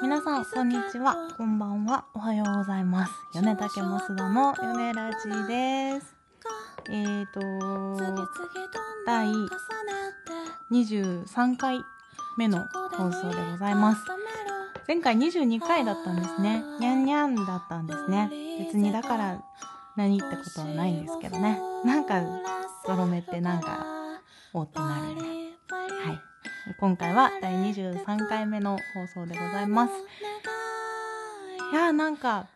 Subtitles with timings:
[0.00, 1.14] 皆さんこんにちは。
[1.38, 2.06] こんばんは。
[2.12, 3.12] おはようございます。
[3.32, 6.16] 米竹増田の米ラジです。
[6.90, 7.40] えーと
[9.06, 9.28] 第
[10.72, 11.78] 23回
[12.36, 14.02] 目の放送でございます。
[14.88, 16.64] 前回22回だったんですね。
[16.80, 18.28] にゃんにゃんだったんですね。
[18.58, 19.40] 別にだから
[19.94, 21.60] 何ってことはないんですけどね。
[21.84, 22.20] なんか
[22.88, 23.86] ゾロ目ってなんか
[24.52, 25.41] おってなるんではい
[26.78, 29.92] 今回は第23回目の放送でございます。
[31.72, 32.46] いやーなんか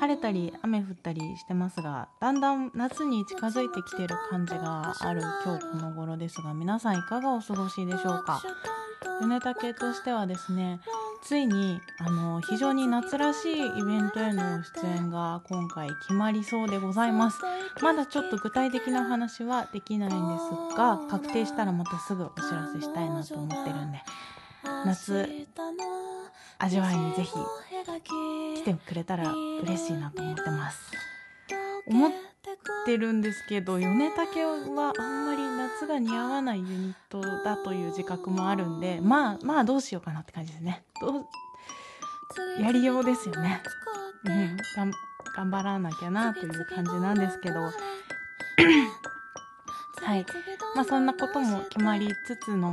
[0.00, 8.40] 晴れたり雨降ったりしてますがだんだん夏に近づいてきてる感じがある今日この頃ですが皆さんいかがお過ごしでしょうか？
[9.20, 10.80] 米竹としてはですね
[11.24, 17.38] ついにあの非常に夏らしいイベントへの出演が今回決まりそうでございます。
[17.82, 24.02] まだちょっと具体的な話はできないんですが確定したらまたすぐお知らせしたいなと思ってるんで
[24.84, 25.46] 夏
[26.58, 27.32] 味わいにぜひ
[28.56, 30.92] 来てくれたら嬉しいなと思ってます。
[31.86, 32.12] 思っ
[32.84, 34.52] てるんですけど米竹は
[34.98, 40.84] あんまり夏が似合わないユニットだという自覚もあるんでまあまあどうしようかなって感じですね。
[41.00, 41.24] どう
[42.60, 43.62] やりようですよね。
[44.24, 44.56] うん。
[45.36, 47.60] 頑張らなきゃなという感じなんですけど。
[50.02, 50.26] はい。
[50.74, 52.72] まあそんなことも決まりつつの、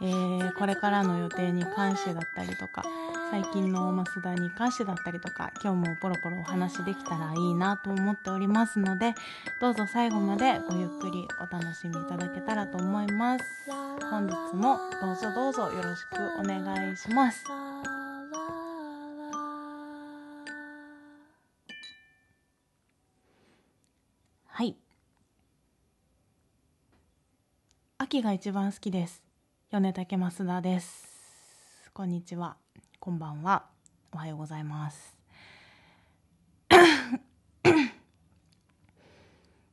[0.00, 2.84] えー、これからの予定に関してだったりとか
[3.32, 9.14] 最近の増田に関してだったりとか今日もポロポロお話できたらいいなと思っておりますので
[9.58, 13.44] どうぞ最後までごゆっくりお楽しみいただけたらと思います。
[14.10, 17.42] 本日もどうぞどうぞよろしくお願いします。
[24.46, 24.76] はい。
[27.96, 29.22] 秋が一番好きです。
[29.70, 31.08] 米竹増田です。
[31.94, 32.61] こんにちは。
[33.04, 33.64] こんばんは。
[34.12, 35.16] おはようございます。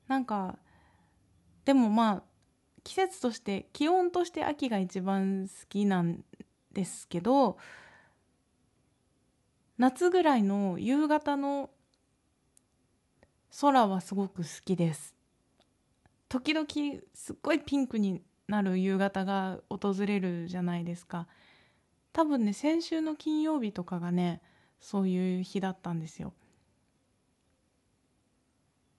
[0.07, 0.57] なんか
[1.63, 2.23] でもまあ
[2.83, 6.25] 季節として気温として秋が一番好きなん
[6.71, 7.59] ですけど
[9.77, 11.69] 夏ぐらいの夕方の
[13.61, 15.13] 空はすごく好きです。
[16.29, 16.67] 時々
[17.13, 21.27] すっごいピンクになる夕方が訪れるじゃないですか。
[22.13, 24.41] 多分ね先週の金曜日とかがね
[24.79, 26.33] そういう日だったんですよ。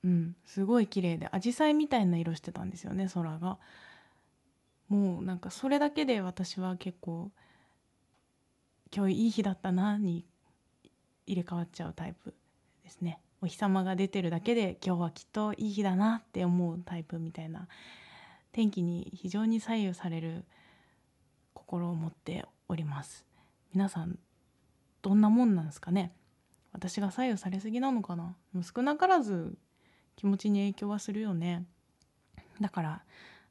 [0.02, 3.58] うんすごい綺麗で紫陽花みたいな色してたんですよね空が。
[4.88, 7.30] もうなんかそれだけで私は結構
[8.94, 10.24] 今日いい日だったなに
[11.26, 12.34] 入れ替わっちゃうタイプ
[12.82, 13.20] ですね。
[13.42, 17.68] お日様が出てるだけで今日はきっといい日だなって思うタイプみたいな。
[18.52, 20.44] 天気に非常に左右される
[21.54, 23.26] 心を持っております。
[23.74, 24.18] 皆さん
[25.02, 26.12] どんなもんなんですかね？
[26.72, 28.36] 私が左右されすぎなのかな？
[28.62, 29.56] 少なからず
[30.16, 31.64] 気持ちに影響はするよね。
[32.60, 33.02] だから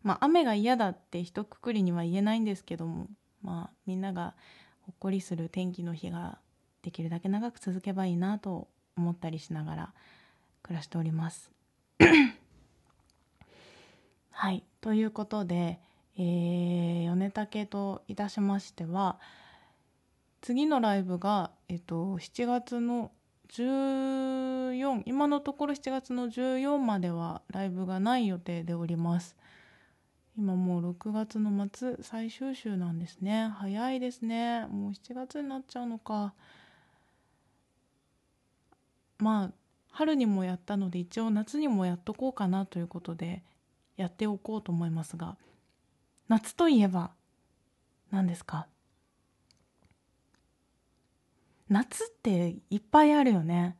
[0.04, 3.08] まあ雨が嫌だって一括りには言えないんですけども
[3.42, 4.36] まあみんなが
[4.82, 6.40] ほっこりする天気の日が
[6.82, 9.94] できるだけ長く続けばいいなと思ったりしながら
[10.64, 11.52] 暮らしております。
[14.32, 14.64] はい。
[14.80, 15.80] ということで
[16.20, 19.20] えー、米竹といたしましては
[20.42, 23.12] 次のライブが、えっと、7月の
[23.50, 29.36] 14今のところ7月の14まではライブがない予定でおります。
[30.38, 33.52] 今もう6月の末最終週なんですね。
[33.58, 34.68] 早いですね。
[34.68, 36.34] もう7月になっちゃうのか。
[39.18, 39.52] まあ
[39.90, 43.42] 春にもやったので一応夏にもやっとこうかなということで
[43.98, 45.38] やっておこうと思いますが。
[46.30, 47.12] 夏といえば
[48.12, 48.68] 何ですか？
[51.68, 53.78] 夏っていっぱいあるよね。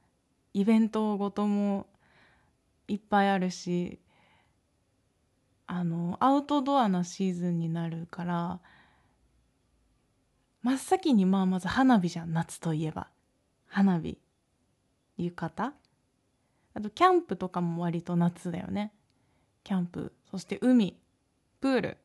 [0.54, 1.88] イベントごとも
[2.88, 4.00] いっぱいあるし
[5.68, 8.60] あのアウトドアなシーズンになるから
[10.64, 13.08] 真っ先にまあまず花火じゃん夏といえば。
[13.68, 14.18] 花火
[15.18, 15.74] 浴衣。
[16.74, 18.92] あとキャンプとかも割と夏だよね。
[19.64, 20.14] キャンプ。
[20.32, 21.00] そして海。
[21.62, 21.98] プール。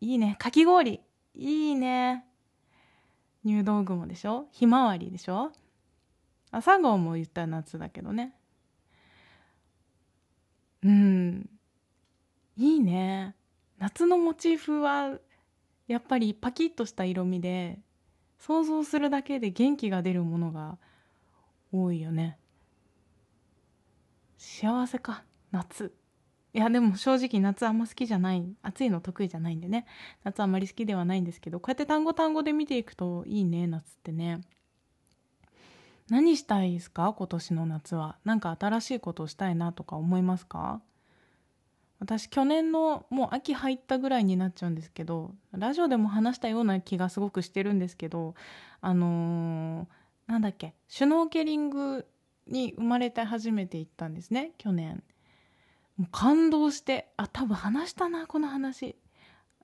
[0.00, 0.36] いいね。
[0.38, 1.00] かき氷。
[1.34, 2.24] いいね。
[3.44, 4.48] 入道雲でしょ？
[4.52, 5.52] ひまわりでしょ？
[6.50, 8.34] 朝顔も言ったら夏だけどね。
[10.82, 11.50] うん。
[12.56, 13.34] いいね。
[13.78, 15.18] 夏のモチーフは、
[15.88, 17.80] やっぱりパキッとした色味で、
[18.38, 20.78] 想像するだけで元気が出るものが
[21.72, 22.38] 多いよね。
[24.38, 25.24] 幸せか。
[25.50, 25.92] 夏。
[26.54, 28.46] いやでも正直夏あんま好きじゃない。
[28.62, 29.86] 暑いの得意じゃないんでね。
[30.22, 34.40] 夏あんまり好きではないんですけどこうやって単語単語で見ていくといいね夏ってね。
[36.08, 37.12] 何したいですか？
[37.12, 38.18] 今年の夏は。
[38.24, 40.80] 何か新しいことをしたいなとか思いますか？
[41.98, 48.34] 私去年のもう秋入ったぐらいになっちゃうんですけどラジオでも話したような気がすごくしてるんですけど
[48.80, 50.74] あのー、なんだっけ？
[50.86, 52.06] シュノーケリング
[52.46, 55.02] に生まれて初めて行ったんですね去年。
[55.96, 58.96] もう感動してあ多分話したなこの話。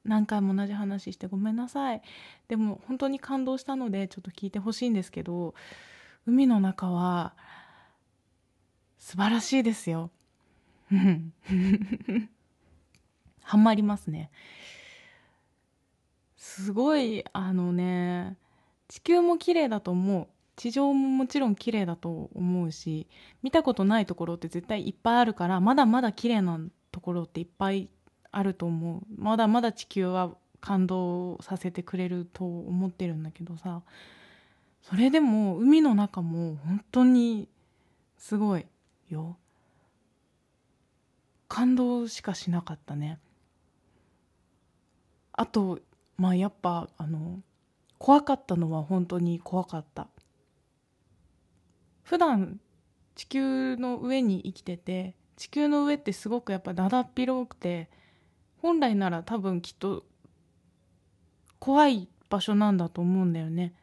[0.05, 2.03] 何回も同じ話してごめんなさい。
[2.49, 5.55] でも本当に感動したのでちょっと聞いてほしいんですけど
[6.27, 7.35] 海の中は
[8.99, 10.11] 素晴らしいですよ。
[13.43, 14.31] ハマりますね。
[16.37, 18.37] すごいあのね
[18.89, 20.29] 地球も綺麗だと思う。
[20.61, 23.07] 地上ももちろん綺麗だと思うし
[23.43, 26.61] 見たことないところって絶対いっぱいあるからまだまだ綺麗な
[26.93, 27.89] ところっていっぱい
[28.31, 29.03] あると思う。
[29.17, 33.81] まだまだ地球は感動させてくれると思ってるんだけどさ。
[34.83, 37.49] それでも海の中も本当に
[38.19, 38.67] すごい
[39.09, 39.39] よ。
[41.49, 43.19] 感動しかしなかったね。
[45.33, 45.81] あと
[46.19, 47.41] まあやっぱあの
[47.97, 50.09] 怖かったのは本当に怖かった。
[52.11, 52.59] 普段
[53.15, 57.89] 地球の上に生きてて地球の上ってすごくやっぱだだっ広くて
[58.61, 60.03] 本来なら多分きっと
[61.61, 63.75] 怖い場所なんだと思うんだよね。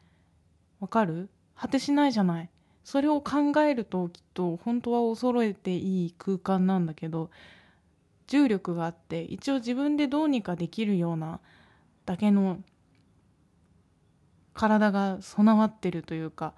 [0.78, 1.30] わかる？
[1.56, 2.50] 果てしないじゃない。
[2.84, 7.30] それを考えるときっと本当は恐れていい空間なんだけど
[8.26, 11.40] 重力があって一応自分でどうにかできるような
[12.04, 12.58] だけの
[14.52, 16.52] 体が備わってるというか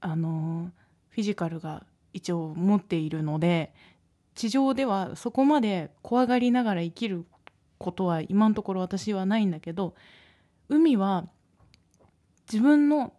[0.00, 0.70] あの
[1.10, 3.72] フィジカルが一応持っているので
[4.34, 7.26] 地上ではそこまで怖がりながら生きる
[7.78, 9.94] ことは今のところ私はないんだけど
[10.68, 11.26] 海は
[12.50, 13.12] 自分の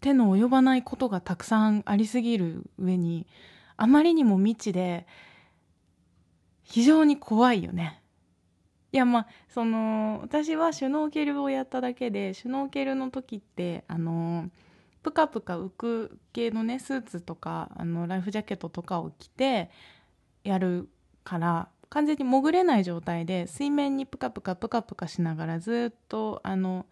[0.00, 3.26] 手の及ばないことがたくさんありすぎる上に
[3.76, 5.06] あまりにも未知で
[6.62, 8.02] 非常に怖いよね。
[8.92, 14.50] いやまあその私はシュノーケルをやっただけでシュノーケルの時ってあのー
[15.02, 19.70] ぷかぷか浮く系のねスーツとかあのライフジャケットとかを着て
[20.44, 20.88] やる
[21.24, 26.86] から完全に潜れない状態で水面にぷかぷかぷかぷかしながらずっとあの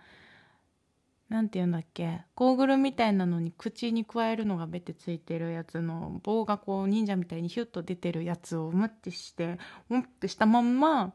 [1.29, 11.13] 何て言うんだっけゴーグルみたいなのに口に加えるのがベテついてるやつの棒がこう忍者みたいにヒュッと出てるやつをムッてしてムッてしたまんま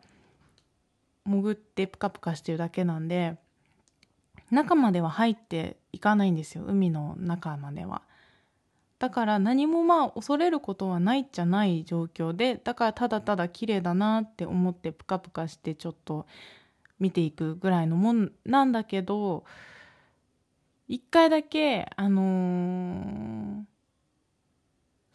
[1.25, 3.37] 潜ってプカプカしてるだけなんで
[4.51, 8.01] 中までは入っていかないんですよ海の中までは。
[9.00, 16.27] だから何もまあ恐れることはないじゃない状況でだからただただ綺麗だなって思ってプカプカしてちょっと
[17.00, 19.44] 見ていくぐらいのもんなんだけど
[20.88, 23.63] 一回だけあのー、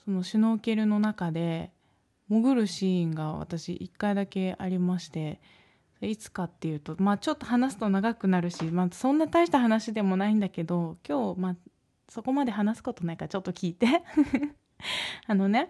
[0.04, 1.70] そのシュノーケルの中で
[2.28, 5.40] 潜るシーンが私一回だけありまして
[6.00, 11.56] いつかっていうとまあちょっと話すと長くなるし、まあ、そんな大した話でもないんだけど今日、まあ、
[12.08, 13.86] そこまで話すことないからちょっと聞いて
[15.26, 15.68] あのね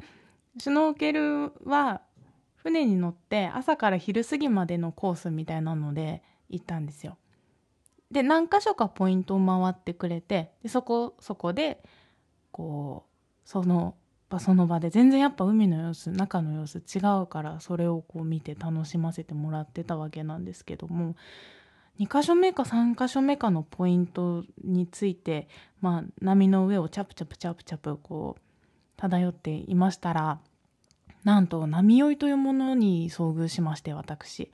[0.59, 2.03] シュノーケルは
[2.57, 7.17] 船に乗って朝から昼過ぎまでのコースみたいなので行ったんですよ。
[8.11, 11.83] で何箇所かポイントを回ってくれてでそこそこで
[12.53, 13.95] こうその
[14.29, 21.15] ぱその場で全然やっぱ海の様子中の様子違うからそれをこう見て楽しませてもらってたわけなんですけども
[22.01, 25.49] 2箇所目か3箇所目かのポイントについて、
[25.81, 28.41] まあ、波の上をチャプチャプチャプチャプこう
[28.97, 30.41] 漂っていましたら
[31.25, 34.51] なんと波酔いというものに遭遇しまして私。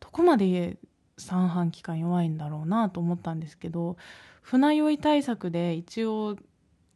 [0.00, 0.78] どこまで
[1.18, 3.96] 三半規管弱いんだろうなと思ったんですけど
[4.40, 6.36] 船酔い対策で一応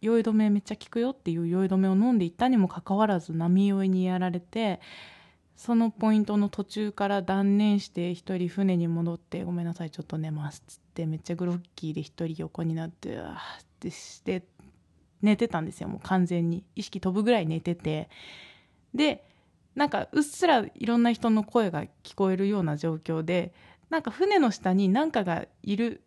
[0.05, 4.81] 酔い止めめっちゃ効くよっていう酔い止めを飲んでいったにもかかわらず波酔いにやられて
[5.57, 14.45] そのポイントの途中から断念して一人船に戻って「ごめんなさいちょっと寝ます」っつってめっちゃグロッキーで一人横になってあってして
[15.23, 16.65] 寝てたんですよもう完全に。
[16.77, 18.09] 意識飛ぶぐらい寝てて。
[18.95, 19.25] で
[19.75, 23.53] なんかうっすらいろんな人の声が聞こえるような状況で
[23.91, 26.03] なんか船の下に何かがいる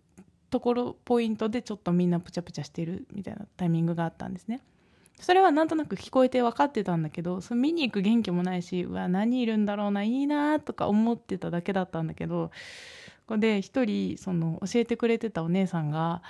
[0.49, 4.61] ところポイントでちょっとみんなプチャプチャしてるみたいなタイミングがあったんですね。
[5.19, 12.51] それはなんとなく聞こえて分かってたんだけどそ見に行く元気もないしうわ何いるんだろうないいなとか思ってただけだったんだけど
[13.25, 16.21] ここで一人その教えてくれてたお姉さんが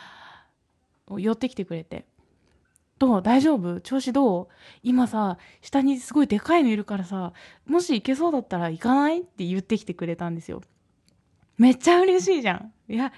[1.10, 2.06] 寄ってきてくれて
[2.98, 3.22] どう？
[3.22, 3.80] 大丈夫？
[3.82, 4.48] 調子どう？
[4.82, 7.32] 今さ、下にすごいでかいのいるからさ、
[7.68, 9.20] もし行けそうだったら行かない？
[9.20, 10.64] って言ってきてくれたんですよ。
[11.58, 12.74] めっちゃ嬉しいじゃん。
[12.90, 13.14] いや、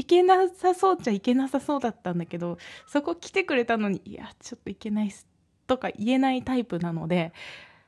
[0.00, 5.26] 行けなさそうっちゃいけなさそうだったんだけど、そこ来てくれたのに、いや、ちょっと行けないっす。
[5.66, 7.32] とか言えないタイプなので、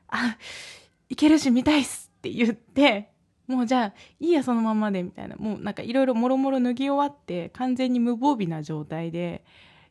[0.08, 0.36] あ、
[1.08, 3.08] 行けるし見たいっすって言って、
[3.46, 9.44] もうじゃあいいやそのままでみたいなもうなんかいろいろもろもろ脱ぎ終わって完全に無防備な状態で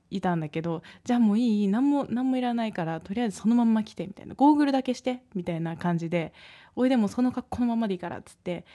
[0.10, 6.34] いたんだけどじゃあもういい何も何もいらないからとりあえずそのまんま来てみたいなゴーグルだけしてみたいな感じで
[6.76, 8.66] おいでもその格好のままでいいからっつって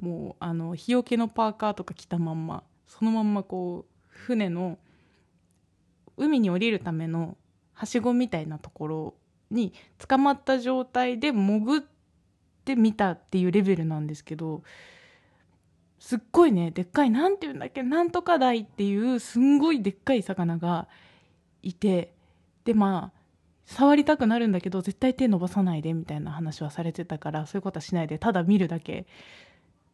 [0.00, 2.62] もうあの日よけのパーカーとか着たまんま
[2.98, 4.78] そのまんまこう船の
[6.18, 7.38] 海に降りるための
[7.72, 9.14] はしごみたいなところ
[9.50, 11.82] に捕まった状態で潜っ
[12.66, 14.62] てみたっていうレベルなんですけど
[15.98, 20.86] すっごいねでっかい何て言うんだっけなんとか鯛っていうすんごいでっかい魚が
[21.62, 22.12] いて
[22.64, 23.18] でまあ
[23.64, 29.06] 触りたくなるんだけど絶対手伸ばさないでみたいな話はされてたからそういうことはしないでただ見るだけ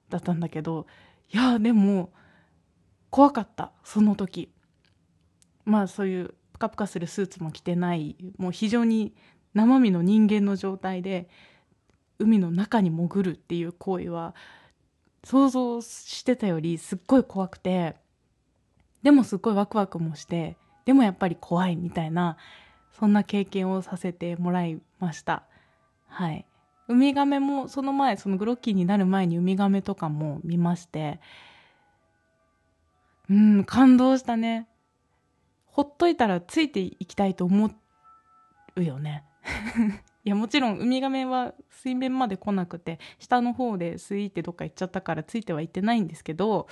[0.08, 0.86] だったんだけど
[1.32, 2.10] いやでも
[3.10, 4.50] 怖かったその時。
[5.64, 9.14] まあそういうプカプカするスーツも着てないもう非常に
[9.54, 11.28] 生身の人間の状態で
[12.18, 14.34] 海の中に潜るっていう行為は
[15.24, 17.96] 想像してたよりすっごい怖くて
[19.02, 22.36] でもすっごいワクワクもしてでもやっぱり怖いみたいな
[22.98, 25.44] そんな経験をさせてもらいました。
[26.08, 26.46] はい。
[26.88, 31.20] ウミガメもその前そのグロッキーになる前にウミガメとかも見まして
[33.30, 34.68] うん感動したね。
[35.66, 37.70] ほっといたらついていきたいと思
[38.76, 39.24] うよね。
[40.24, 46.66] いやもちろんウミガメは水面まで来なくて下の方でスイーってどっか行っちゃったからついてはいってないんですけど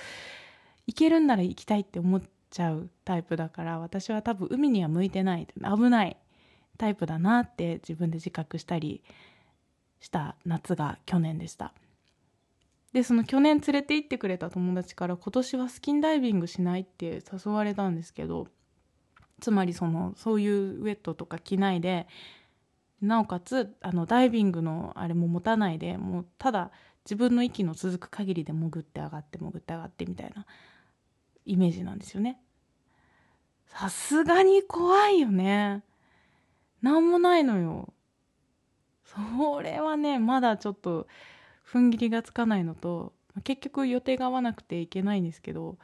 [0.85, 6.17] 行けるんなら行きたいって思っちゃうタイプだから私は多分海には向いてない危ない
[6.77, 9.03] タイプだなって自分で自覚したり
[9.99, 11.73] した夏が去年でした。
[12.97, 18.47] でその去年連れて行ってくれた友達から今年はスキンダイビングしないって誘われたんですけど
[19.39, 22.07] つまりそのそういうウェットとか着ないで
[22.99, 26.71] なおかつあのダイビングのあれも持たないでもうただ
[27.05, 30.47] 自分の息の続く限りで潜って上がって潜って上がってみたいな
[31.45, 32.41] イメージなんですよね。
[33.67, 35.83] さすがに怖いよね。
[36.81, 37.93] なんもないのよ。
[39.05, 41.05] それはねまだちょっと
[41.71, 45.77] 踏ん切りがつかないのと結局予定が合わなくていけないんですけど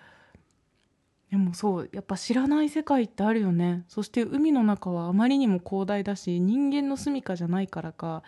[1.30, 3.86] でもそうやっぱ知らない世界ってあるよね。
[3.88, 8.22] そして海の中はあまりにも広大だし人間の住みかじゃないからか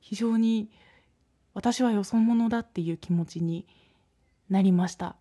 [0.00, 0.68] 非常に
[1.54, 3.64] 私はよそ者だっていう気持ちに
[4.50, 5.14] なりました。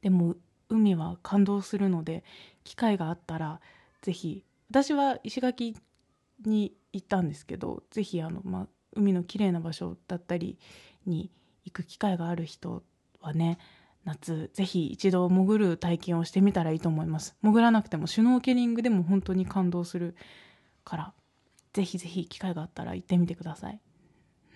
[0.00, 0.36] でも
[0.70, 2.24] 海は感動するので
[2.64, 3.60] 機会があったら
[4.00, 5.76] 是非私は石垣
[6.46, 10.58] に行ったんですけど是非あの、まあ、海のきれいな場所だったり
[11.06, 11.30] に
[11.64, 12.82] 行く機会がある人
[13.20, 13.58] はね
[14.04, 17.36] 夏ぜひ一度潜る体験をしてみたらいいと思います。
[17.42, 20.16] 潜らなくてもシュノーケリングでも本当に感動する
[20.84, 21.14] から
[21.72, 23.80] ぜひぜひ機会があったら行ってみてください。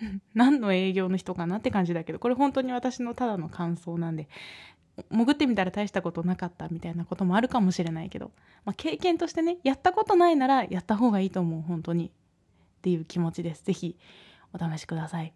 [0.34, 4.28] 何の営業の人かなって感じだけどこれ本当に私のただの感想なんで
[5.10, 8.32] 潜ってみたら大したことなかったみたいなこともあるかもしれないけど、
[8.64, 12.10] まあ、経験としてねやったことないならやった方がいいと思う本当に。
[12.84, 13.64] っていう気持ちです。
[13.64, 13.96] ぜひ
[14.52, 15.28] お試しください。
[15.28, 15.32] っ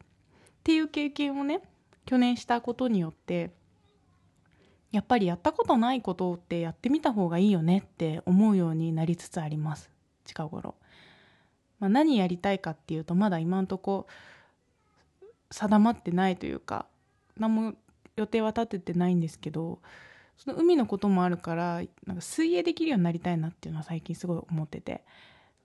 [0.62, 1.62] ていう経験をね
[2.04, 3.52] 去年したことによって
[4.92, 9.90] やっぱりやったことないことってやってみた方がいいよねって思うようになりつつあります。
[10.26, 10.74] 近頃、
[11.80, 14.06] まあ、何やりたいかっていうとまだ今んとこ
[15.50, 16.84] 定まってないというか
[17.38, 17.74] 何も
[18.16, 19.80] 予定は立ててないんですけど
[20.36, 25.02] その海のこともあるからなんか水泳できるようになりたいなっていうのは最近すごい思ってて。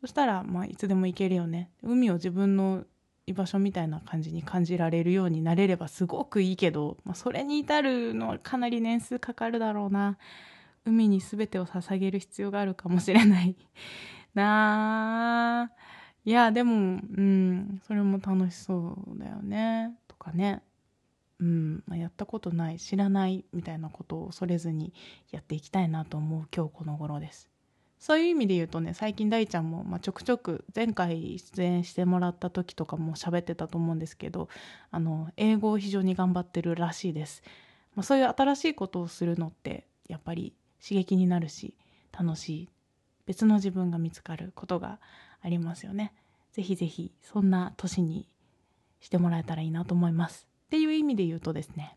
[0.03, 1.71] そしたらまあいつでも行けるよね。
[1.81, 2.83] 海を自分の
[3.25, 10.17] 居場所みたいな感じに感じられるようになれればすごくいいけど、まあ、それに至るのはかなり年数かかるだろうな。
[10.83, 13.55] 海に全てを捧げる必要があるかもしれない。
[14.35, 15.71] なあ。
[16.25, 16.77] いやでもう
[17.21, 19.95] んそれも楽しそうだよね。
[20.09, 20.63] とかね。
[21.39, 24.93] うんま、やったことない知らないみたいなことを恐れずに
[25.31, 27.52] やっていきたいなと思う今日この頃です。
[28.03, 34.49] そういう意味で言うとね最近大ちゃんも、まあ、ちょくちょく前回出演してもらった時とかも喋ってたと思うんですけど
[34.91, 37.41] あの英語を非常に頑張ってるらしいです、
[37.95, 40.53] まあ、そういう新しいことをするのってやっぱり
[40.85, 41.77] 刺激になるし
[42.11, 42.69] 楽しい
[43.25, 44.99] 別の自分が見つかることが
[45.41, 46.13] ありますよね。
[46.51, 48.27] ぜひぜひそんな年に
[48.99, 50.45] してもらえたらいいなと思います。
[50.65, 51.95] っていう意味で言うとですね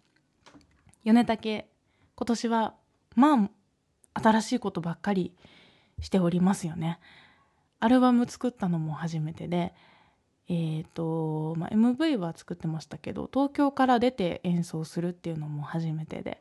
[1.02, 1.66] 米竹
[2.14, 2.74] 今年は
[3.16, 3.50] ま
[4.14, 5.34] あ新しいことばっかり
[6.00, 6.98] しておりますよね。
[7.80, 9.74] アルバム作ったのも初めてで、
[10.48, 16.40] えーとまあ、MV は作ってましたけど東京から出て演奏するっていうのも初めてで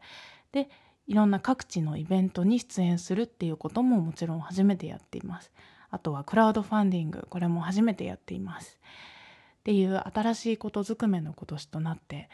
[0.52, 0.70] で
[1.08, 5.52] いろんな各地のイベントに出演するっていうことももちろん初めてやっています
[5.92, 8.80] あとはクラウドファンディングこれも初めてやっています
[9.60, 12.30] っていう新しいことずくめの今年となって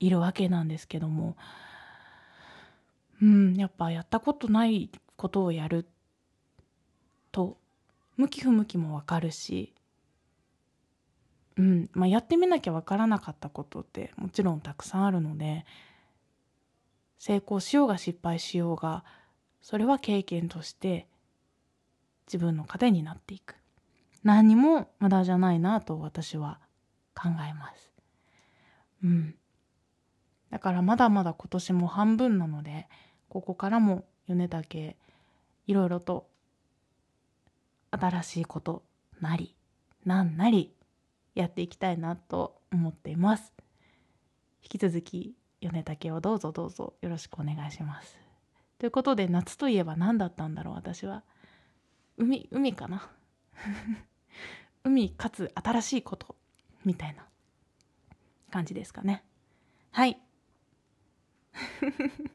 [0.00, 1.36] いるわけなんですけども
[3.22, 5.86] うんやっぱやったことないことをやる
[7.34, 7.58] と
[8.16, 9.74] 向き不向きもわかるし
[11.56, 15.64] うんまあ、やってみなきゃわからなかったことってもちろんたくさんあるので
[17.18, 19.04] 成功しようが失敗しようが
[19.62, 21.06] それは経験として
[22.26, 23.56] 自分の糧になっていく。
[24.22, 26.58] 何にも無駄じゃないなと私は
[27.14, 27.92] 考えます。
[29.04, 29.34] うん。
[30.50, 32.88] だからまだまだ今年も半分なので
[33.28, 34.96] ここからも米竹
[35.66, 36.26] いろいろと
[37.98, 38.84] 新しいこと
[39.20, 39.54] なり
[40.04, 40.74] なんなり
[41.34, 43.52] やっていきたいなと思っています。
[44.62, 48.16] 引き続き米竹をどうぞどうぞよろしくお願いします。
[48.78, 51.22] ということで夏といえば何だったんだろう私は。
[52.16, 53.10] 海海かな？
[54.84, 56.36] 海かつ新しいこと
[56.84, 57.26] みたいな
[58.50, 59.24] 感じですかね。
[59.90, 60.20] はい。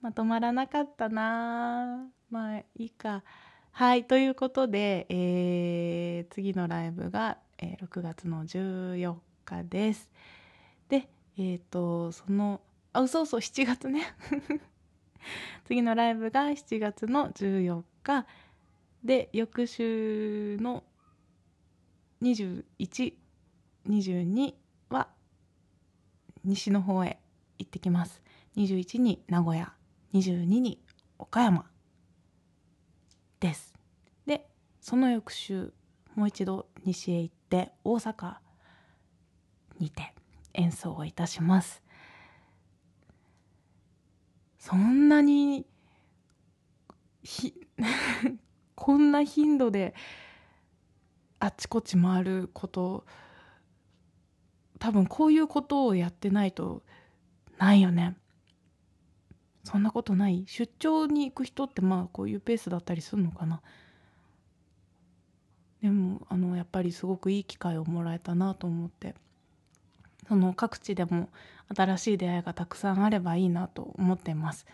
[0.00, 2.08] まとまらなかったな。
[2.30, 3.24] まあいいか。
[3.78, 10.10] はいということで、えー、次のライブがえー、6月の14日です。
[10.88, 12.60] で、えっ、ー、と、その、
[12.92, 14.02] あ、嘘嘘、7月ね。
[15.64, 18.26] 次のライブが7月の14日
[19.02, 20.84] で、翌週の
[22.22, 23.14] 21、
[23.88, 24.54] 22
[24.90, 25.08] は
[26.44, 27.18] 西の方へ
[27.58, 28.22] 行ってきます。
[28.56, 29.74] 21に名古屋、
[30.12, 30.78] 22に
[31.18, 31.68] 岡山
[33.40, 33.74] です。
[34.26, 34.46] で、
[34.80, 35.72] その翌週、
[36.14, 38.36] もう一度西へ行って大阪
[39.78, 40.14] にて
[40.54, 41.82] 演奏をいたします
[44.58, 45.66] そんなに
[47.22, 47.54] ひ
[48.74, 49.94] こんな頻度で
[51.38, 53.04] あっちこっち回ること
[54.78, 56.82] 多分こういうことをやってないと
[57.58, 58.16] ないよね
[59.66, 60.44] そんなことない。
[60.46, 63.60] 出張に行く人ってまあこういうペースだったりするのかな。
[65.82, 69.14] でもあのやっぱりすごくいい機会をもらえたなと思って。
[70.28, 71.28] その各地でも
[71.74, 74.66] 新しい出会いがたくさんあればいいなと思ってます。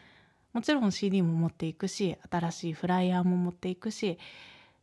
[0.53, 4.19] もちろん CD も持っていくし新しいフライヤーも持っていくし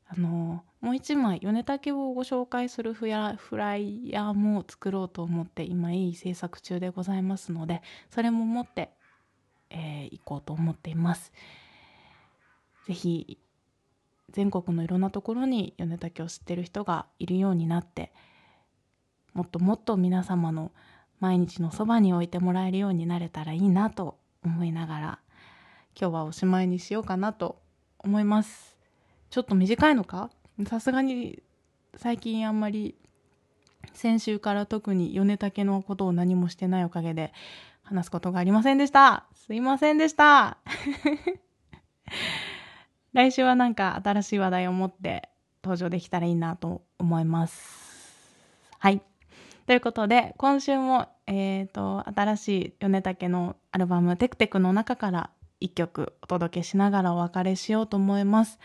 [0.08, 8.90] あのもう一枚米竹をご紹介するフライヤーも作ろうと思って今いい制作中でございますのでそれも持って、
[9.70, 11.32] えー、行こうと思っています。
[12.86, 13.38] 是非
[14.32, 18.12] 全国のいろんなところに米竹を知ってる人がいるようになって
[19.34, 20.72] もっともっと皆様の
[21.20, 25.20] 毎日のそばに置いてもらえるようになれたらいいなと思いながら
[26.00, 27.62] 今日はおしまいにしようかなと
[27.98, 28.78] 思います。
[29.30, 30.30] ちょっと短いのか？
[30.68, 31.42] さすがに
[31.96, 32.96] 最近あんまり
[33.94, 37.34] 先週から特に米竹のことを何もしてないおかげで
[37.90, 40.58] 話すことがありませんでしたすいませんでした
[43.14, 45.30] 来週はなんか新しい話題を持って
[45.64, 48.36] 登場できたらいいなと思います。
[48.78, 49.02] はい。
[49.66, 58.60] ということで、今週も、えっ、ー、と、新しい米竹のアルバムテクテクの中から一曲お届けしながらお別れしようと思います。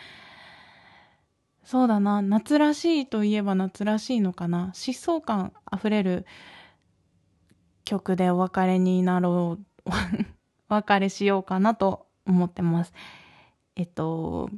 [1.65, 4.71] そうだな、夏らしいといえば夏らしいのかな。
[4.75, 6.27] 疾走感あふれる
[7.85, 9.91] 曲でお別れになろう、
[10.71, 12.93] お別れしようかなと思ってます。
[13.77, 14.51] えっと、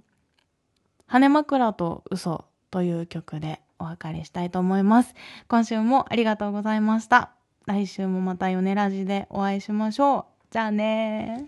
[1.06, 5.14] 羽枕と嘘という曲でお別れしたいと思います。
[5.48, 7.30] 今週もありがとうございました。
[7.66, 10.24] 来週もまたヨネラジでお会いしましょう。
[10.50, 11.46] じゃあね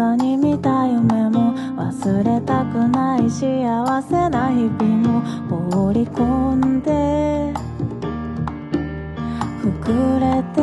[0.00, 5.20] 朝に見た夢も忘れたくない幸せな日々も
[5.74, 7.52] 放り込んで
[9.60, 10.60] 膨れて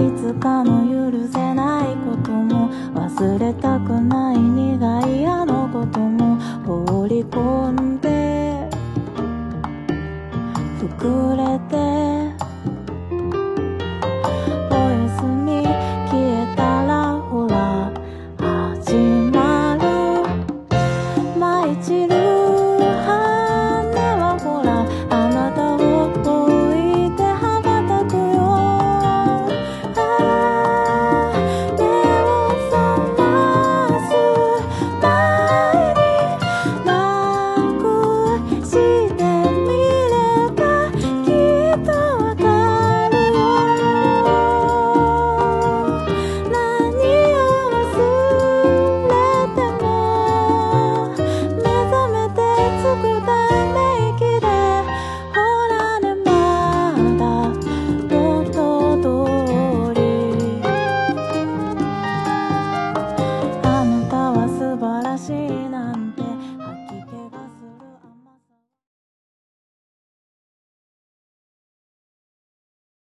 [0.00, 8.70] いつかの許せないことも忘れたくない苦いあのことも放り込んで
[10.78, 11.47] 膨れ